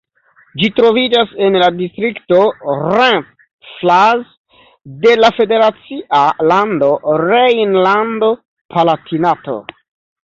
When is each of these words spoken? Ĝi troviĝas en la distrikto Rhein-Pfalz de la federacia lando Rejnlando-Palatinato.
Ĝi 0.61 0.67
troviĝas 0.77 1.33
en 1.47 1.57
la 1.63 1.65
distrikto 1.81 2.39
Rhein-Pfalz 2.79 4.33
de 5.05 5.13
la 5.25 5.31
federacia 5.41 6.23
lando 6.53 6.89
Rejnlando-Palatinato. 7.27 9.57